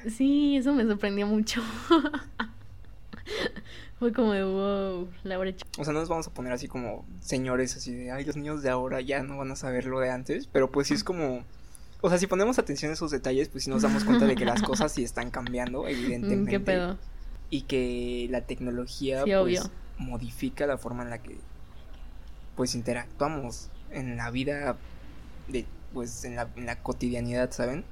[0.07, 1.61] Sí, eso me sorprendió mucho.
[3.99, 5.65] Fue como de wow, la brecha.
[5.77, 8.63] O sea, no nos vamos a poner así como señores, así de, ay, los niños
[8.63, 11.43] de ahora ya no van a saber lo de antes, pero pues sí es como.
[12.01, 14.45] O sea, si ponemos atención a esos detalles, pues sí nos damos cuenta de que
[14.45, 16.51] las cosas sí están cambiando, evidentemente.
[16.51, 16.97] ¿Qué pedo?
[17.49, 21.37] y que la tecnología pues, modifica la forma en la que
[22.55, 24.77] pues interactuamos en la vida
[25.47, 27.83] de pues en la, en la cotidianidad, ¿saben?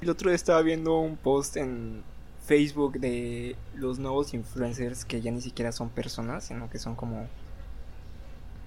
[0.00, 2.02] El otro día estaba viendo un post en
[2.44, 7.26] Facebook de los nuevos influencers que ya ni siquiera son personas, sino que son como...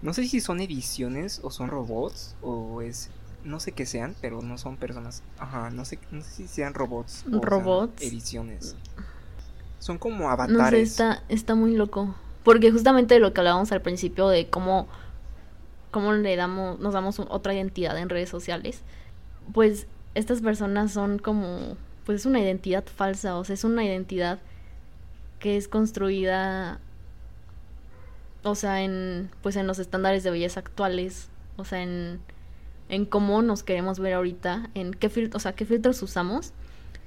[0.01, 3.09] No sé si son ediciones o son robots o es...
[3.43, 5.23] No sé qué sean, pero no son personas.
[5.37, 7.23] Ajá, no sé, no sé si sean robots.
[7.31, 8.01] O ¿Robots?
[8.01, 8.75] ediciones.
[9.79, 10.57] Son como avatares.
[10.57, 12.15] No sé, está, está muy loco.
[12.43, 14.87] Porque justamente lo que hablábamos al principio de cómo,
[15.91, 18.81] cómo le damos, nos damos otra identidad en redes sociales,
[19.53, 24.39] pues estas personas son como pues es una identidad falsa, o sea, es una identidad
[25.39, 26.79] que es construida,
[28.43, 32.21] o sea, en, pues en los estándares de belleza actuales, o sea, en,
[32.87, 36.53] en cómo nos queremos ver ahorita, en qué filtros, o sea, qué filtros usamos,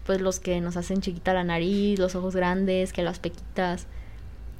[0.04, 3.86] pues los que nos hacen chiquita la nariz, los ojos grandes, que las pequitas.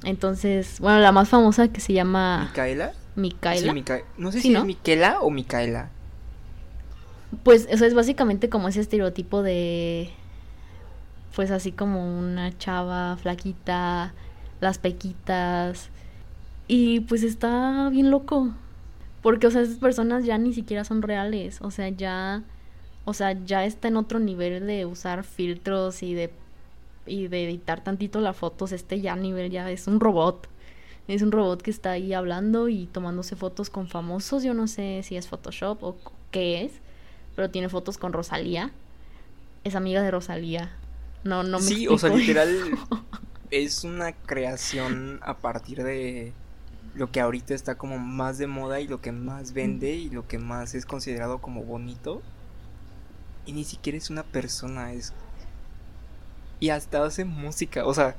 [0.03, 2.45] Entonces, bueno, la más famosa que se llama...
[2.47, 2.93] ¿Micaela?
[3.15, 3.73] Micaela.
[4.17, 5.91] no sé si es Miquela o Micaela.
[7.43, 10.11] Pues eso es básicamente como ese estereotipo de
[11.35, 14.13] pues así como una chava flaquita,
[14.59, 15.89] las pequitas.
[16.67, 18.53] Y pues está bien loco.
[19.21, 21.61] Porque, o sea, esas personas ya ni siquiera son reales.
[21.61, 22.43] O sea, ya.
[23.05, 26.31] O sea, ya está en otro nivel de usar filtros y de.
[27.05, 28.71] y de editar tantito las fotos.
[28.71, 30.47] Este ya nivel ya es un robot.
[31.07, 34.43] Es un robot que está ahí hablando y tomándose fotos con famosos.
[34.43, 35.97] Yo no sé si es Photoshop o
[36.31, 36.73] qué es.
[37.35, 38.71] Pero tiene fotos con Rosalía.
[39.63, 40.71] Es amiga de Rosalía.
[41.23, 42.49] No, no me Sí, o sea, literal
[43.51, 46.33] es una creación a partir de
[46.95, 50.27] lo que ahorita está como más de moda y lo que más vende y lo
[50.27, 52.21] que más es considerado como bonito.
[53.45, 55.13] Y ni siquiera es una persona, es...
[56.59, 58.15] Y hasta hace música, o sea...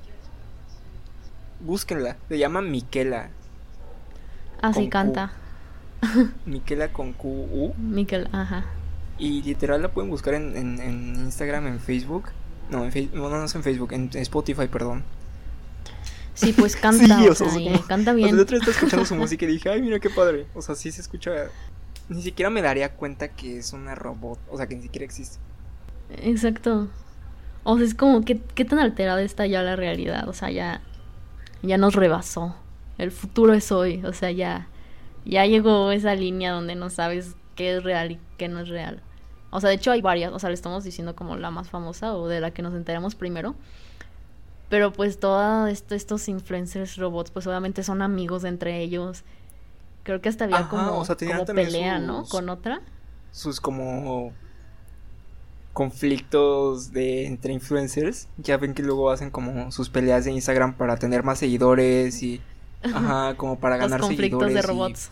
[1.60, 3.30] Búsquenla, se llama Miquela.
[4.60, 5.32] Así canta.
[6.44, 7.74] Miquela con Q-U.
[7.78, 8.64] Miquela, ajá.
[9.18, 12.30] Y literal la pueden buscar en, en, en Instagram, en Facebook.
[12.70, 15.04] No, en no, no es en Facebook, en Spotify, perdón.
[16.34, 17.48] Sí, pues canta, o, sea,
[17.86, 18.26] canta bien.
[18.26, 20.46] O sea, el otro día estaba escuchando su música y dije, ay, mira qué padre.
[20.54, 21.30] O sea, sí se escucha.
[22.08, 25.38] Ni siquiera me daría cuenta que es una robot, o sea, que ni siquiera existe.
[26.10, 26.88] Exacto.
[27.64, 30.28] O sea, es como, ¿qué, qué tan alterada está ya la realidad?
[30.28, 30.82] O sea, ya,
[31.62, 32.56] ya nos rebasó.
[32.98, 34.68] El futuro es hoy, o sea, ya,
[35.24, 39.02] ya llegó esa línea donde no sabes qué es real y qué no es real.
[39.50, 42.14] O sea, de hecho hay varias, o sea, le estamos diciendo como la más famosa
[42.14, 43.54] o de la que nos enteramos primero.
[44.70, 49.22] Pero pues todos estos influencers robots, pues obviamente son amigos entre ellos.
[50.02, 51.04] Creo que hasta había como,
[51.54, 52.24] pelea, ¿no?
[52.24, 52.80] Con otra.
[53.30, 54.32] Sus como
[55.74, 58.28] conflictos de entre influencers.
[58.38, 62.40] Ya ven que luego hacen como sus peleas de Instagram para tener más seguidores y
[62.82, 65.10] ajá, como para ganar Los conflictos de robots.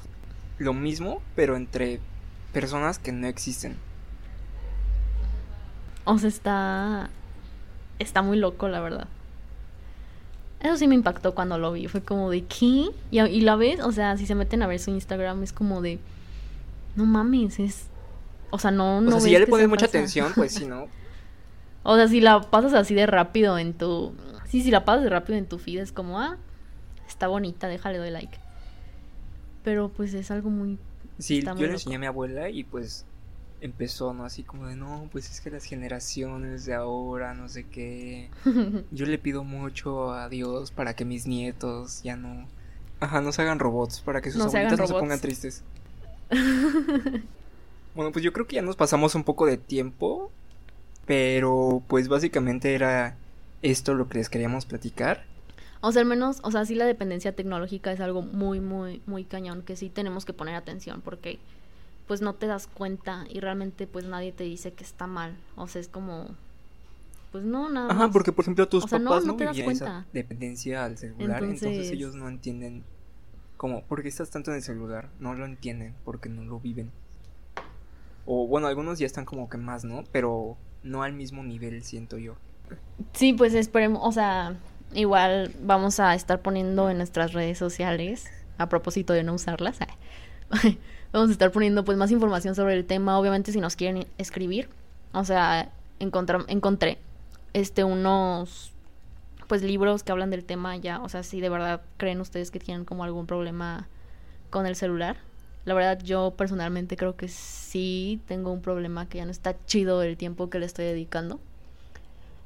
[0.58, 2.00] Lo mismo, pero entre
[2.52, 3.76] personas que no existen.
[6.04, 7.10] O sea, está.
[7.98, 9.08] Está muy loco, la verdad.
[10.60, 11.88] Eso sí me impactó cuando lo vi.
[11.88, 12.90] Fue como de, ¿qué?
[13.10, 15.98] Y, la ves, o sea, si se meten a ver su Instagram, es como de.
[16.96, 17.86] No mames, es.
[18.50, 19.00] O sea, no.
[19.00, 20.88] no o sea, si ya le pones mucha atención, pues sí, ¿no?
[21.82, 24.12] o sea, si la pasas así de rápido en tu.
[24.48, 26.36] Sí, si la pasas de rápido en tu feed, es como, ah,
[27.06, 28.38] está bonita, déjale, doy like.
[29.62, 30.78] Pero pues es algo muy.
[31.20, 33.04] Sí, yo le enseñé a mi abuela y pues
[33.60, 34.24] empezó, ¿no?
[34.24, 38.30] Así como de, no, pues es que las generaciones de ahora, no sé qué.
[38.90, 42.48] Yo le pido mucho a Dios para que mis nietos ya no...
[43.00, 45.62] Ajá, no se hagan robots, para que sus no abuelitas no se pongan tristes.
[47.94, 50.30] bueno, pues yo creo que ya nos pasamos un poco de tiempo,
[51.06, 53.16] pero pues básicamente era
[53.62, 55.24] esto lo que les queríamos platicar.
[55.82, 59.24] O sea, al menos, o sea, sí la dependencia tecnológica es algo muy, muy, muy
[59.24, 61.38] cañón que sí tenemos que poner atención porque
[62.06, 65.36] pues no te das cuenta y realmente pues nadie te dice que está mal.
[65.56, 66.34] O sea, es como
[67.32, 67.92] pues no, nada.
[67.92, 71.90] Ajá, porque por ejemplo tus papás no, vivían esa dependencia al celular, entonces...
[71.90, 72.82] ellos no entienden
[73.56, 76.90] como por qué estás tanto en el celular, no lo entienden porque no lo viven.
[78.26, 80.04] O bueno, algunos ya están como que más, ¿no?
[80.12, 82.36] Pero no al mismo nivel, siento yo.
[83.12, 84.56] Sí, pues esperemos, o sea,
[84.94, 89.78] igual vamos a estar poniendo en nuestras redes sociales, a propósito de no usarlas,
[91.12, 93.18] vamos a estar poniendo pues más información sobre el tema.
[93.18, 94.68] Obviamente si nos quieren escribir,
[95.12, 96.98] o sea, encontré
[97.52, 98.72] este unos
[99.48, 102.60] pues libros que hablan del tema ya, o sea, si de verdad creen ustedes que
[102.60, 103.88] tienen como algún problema
[104.50, 105.16] con el celular.
[105.64, 110.02] La verdad yo personalmente creo que sí tengo un problema que ya no está chido
[110.02, 111.40] el tiempo que le estoy dedicando.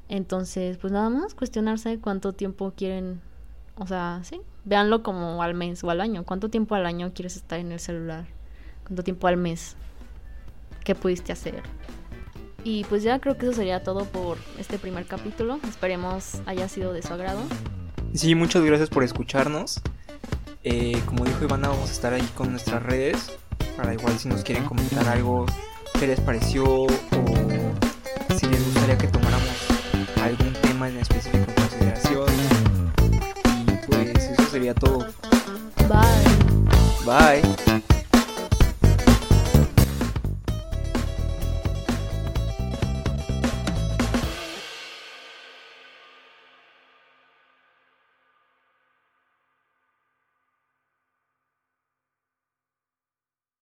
[0.08, 3.20] Entonces, pues nada más cuestionarse cuánto tiempo quieren,
[3.76, 7.36] o sea, sí, véanlo como al mes o al año, cuánto tiempo al año quieres
[7.36, 8.26] estar en el celular.
[8.82, 9.76] ¿Cuánto tiempo al mes?
[10.84, 11.62] ¿Qué pudiste hacer?
[12.64, 15.58] Y pues ya creo que eso sería todo por este primer capítulo.
[15.68, 17.40] Esperemos haya sido de su agrado.
[18.14, 19.80] Sí, muchas gracias por escucharnos.
[20.62, 23.32] Eh, como dijo Ivana, vamos a estar ahí con nuestras redes.
[23.76, 25.46] Para igual si nos quieren comentar algo
[25.98, 26.86] que les pareció o
[28.36, 29.53] si les gustaría que tomáramos
[30.84, 32.26] tema en específico en consideración.
[33.66, 35.06] Y pues eso sería todo.
[35.88, 37.42] Bye.
[37.42, 37.93] Bye.